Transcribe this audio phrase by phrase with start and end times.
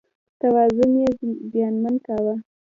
[0.39, 1.09] توازن یې
[1.51, 2.35] زیانمن کاوه.